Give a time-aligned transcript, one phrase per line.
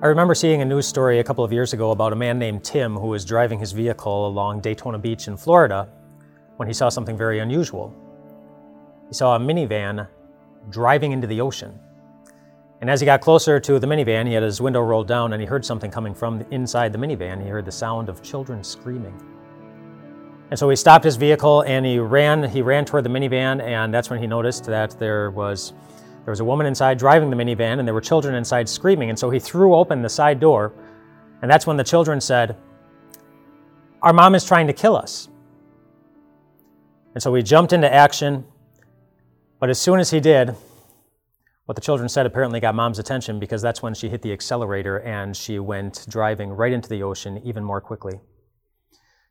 [0.00, 2.62] I remember seeing a news story a couple of years ago about a man named
[2.62, 5.88] Tim who was driving his vehicle along Daytona Beach in Florida
[6.56, 7.92] when he saw something very unusual.
[9.08, 10.06] He saw a minivan
[10.70, 11.80] driving into the ocean.
[12.80, 15.42] And as he got closer to the minivan, he had his window rolled down and
[15.42, 17.42] he heard something coming from inside the minivan.
[17.42, 19.20] He heard the sound of children screaming.
[20.50, 23.92] And so he stopped his vehicle and he ran, he ran toward the minivan, and
[23.92, 25.72] that's when he noticed that there was
[26.28, 29.08] there was a woman inside driving the minivan, and there were children inside screaming.
[29.08, 30.74] And so he threw open the side door,
[31.40, 32.54] and that's when the children said,
[34.02, 35.30] Our mom is trying to kill us.
[37.14, 38.44] And so we jumped into action.
[39.58, 40.54] But as soon as he did,
[41.64, 45.00] what the children said apparently got mom's attention because that's when she hit the accelerator
[45.00, 48.20] and she went driving right into the ocean even more quickly.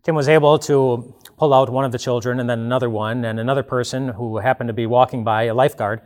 [0.01, 3.39] Tim was able to pull out one of the children and then another one, and
[3.39, 6.01] another person who happened to be walking by, a lifeguard,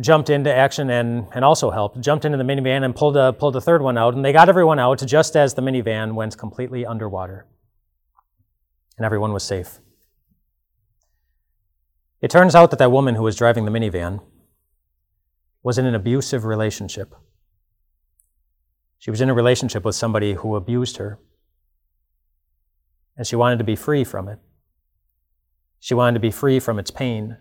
[0.00, 3.56] jumped into action and, and also helped, jumped into the minivan and pulled a, pulled
[3.56, 4.14] a third one out.
[4.14, 7.46] And they got everyone out just as the minivan went completely underwater.
[8.98, 9.80] And everyone was safe.
[12.20, 14.22] It turns out that that woman who was driving the minivan
[15.62, 17.14] was in an abusive relationship.
[18.98, 21.18] She was in a relationship with somebody who abused her.
[23.16, 24.38] And she wanted to be free from it.
[25.80, 27.36] She wanted to be free from its pain.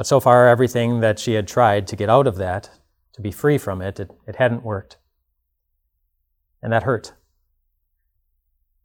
[0.00, 2.70] But so far, everything that she had tried to get out of that,
[3.12, 4.96] to be free from it, it, it hadn't worked.
[6.62, 7.12] And that hurt.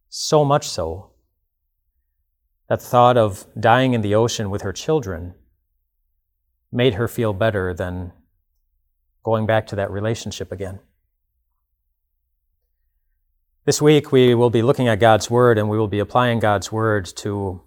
[0.10, 1.12] So much so
[2.68, 5.36] that thought of dying in the ocean with her children
[6.70, 8.12] made her feel better than
[9.24, 10.80] going back to that relationship again.
[13.64, 16.74] This week, we will be looking at God's Word and we will be applying God's
[16.74, 17.62] Word to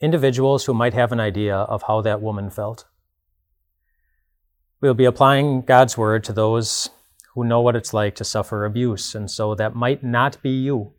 [0.00, 2.86] individuals who might have an idea of how that woman felt.
[4.80, 6.90] We'll be applying God's word to those
[7.34, 10.92] who know what it's like to suffer abuse, and so that might not be you.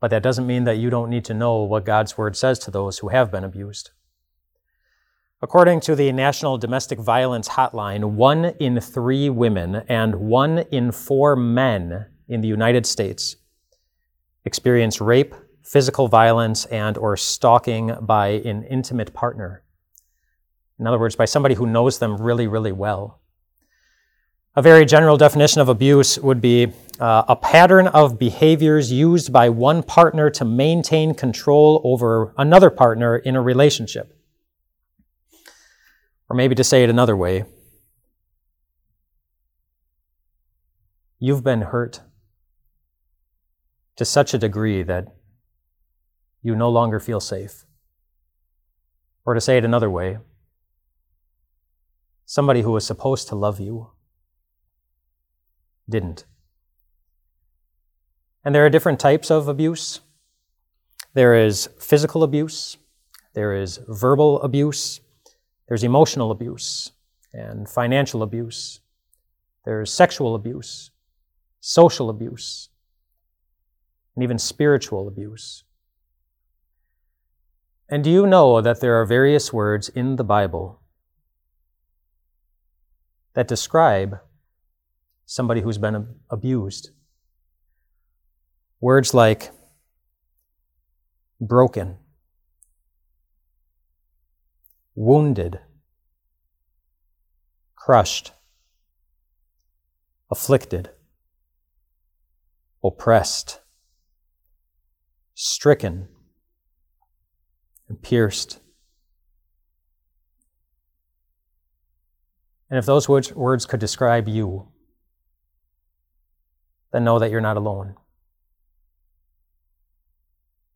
[0.00, 2.70] But that doesn't mean that you don't need to know what God's word says to
[2.70, 3.90] those who have been abused.
[5.42, 11.36] According to the National Domestic Violence Hotline, one in three women and one in four
[11.36, 13.36] men in the United States
[14.46, 15.34] experience rape,
[15.66, 19.64] physical violence and or stalking by an intimate partner.
[20.78, 23.20] In other words, by somebody who knows them really, really well.
[24.54, 29.48] A very general definition of abuse would be uh, a pattern of behaviors used by
[29.48, 34.16] one partner to maintain control over another partner in a relationship.
[36.30, 37.44] Or maybe to say it another way,
[41.18, 42.00] you've been hurt
[43.96, 45.15] to such a degree that
[46.46, 47.66] you no longer feel safe.
[49.24, 50.18] Or to say it another way,
[52.24, 53.90] somebody who was supposed to love you
[55.90, 56.24] didn't.
[58.44, 59.98] And there are different types of abuse.
[61.14, 62.76] There is physical abuse,
[63.34, 65.00] there is verbal abuse,
[65.66, 66.92] there's emotional abuse
[67.32, 68.78] and financial abuse,
[69.64, 70.92] there's sexual abuse,
[71.60, 72.68] social abuse,
[74.14, 75.64] and even spiritual abuse.
[77.88, 80.80] And do you know that there are various words in the Bible
[83.34, 84.18] that describe
[85.24, 86.90] somebody who's been abused?
[88.80, 89.50] Words like
[91.40, 91.98] broken,
[94.96, 95.60] wounded,
[97.76, 98.32] crushed,
[100.28, 100.90] afflicted,
[102.82, 103.60] oppressed,
[105.34, 106.08] stricken
[107.88, 108.60] and pierced.
[112.68, 114.68] And if those words, could describe you,
[116.92, 117.94] then know that you're not alone.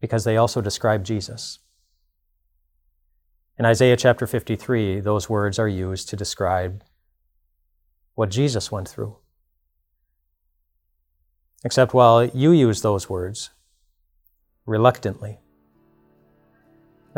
[0.01, 1.59] Because they also describe Jesus.
[3.59, 6.83] In Isaiah chapter 53, those words are used to describe
[8.15, 9.17] what Jesus went through.
[11.65, 13.51] Except while you use those words
[14.65, 15.41] reluctantly,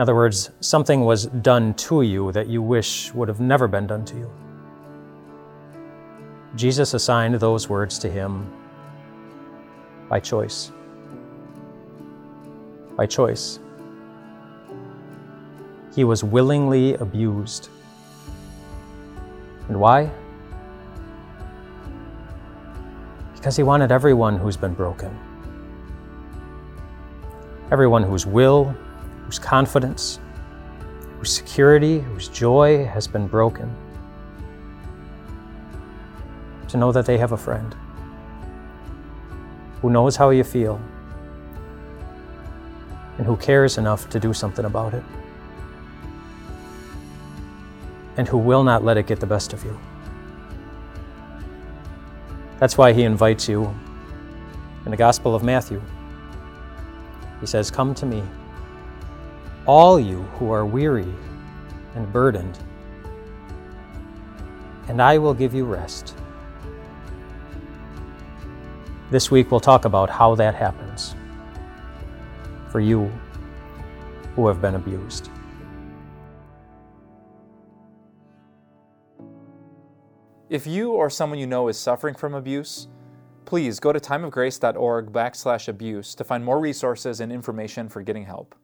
[0.03, 4.05] other words, something was done to you that you wish would have never been done
[4.07, 4.29] to you.
[6.57, 8.53] Jesus assigned those words to him
[10.09, 10.73] by choice.
[12.97, 13.61] By choice.
[15.95, 17.69] He was willingly abused.
[19.69, 20.11] And why?
[23.35, 25.17] Because he wanted everyone who's been broken,
[27.71, 28.75] everyone whose will,
[29.33, 30.21] whose confidence,
[31.17, 33.75] whose security, whose joy has been broken.
[36.69, 37.75] to know that they have a friend
[39.83, 40.81] who knows how you feel
[43.19, 45.05] and who cares enough to do something about it,
[48.17, 49.79] and who will not let it get the best of you.
[52.59, 53.75] That's why he invites you
[54.85, 55.81] in the Gospel of Matthew.
[57.41, 58.23] He says, Come to me,
[59.67, 61.13] all you who are weary
[61.95, 62.59] and burdened,
[64.89, 66.17] and I will give you rest.
[69.11, 71.15] This week we'll talk about how that happens
[72.71, 73.13] for you
[74.35, 75.29] who have been abused.
[80.49, 82.89] If you or someone you know is suffering from abuse,
[83.45, 88.55] please go to timeofgrace.org backslash abuse to find more resources and information for getting help.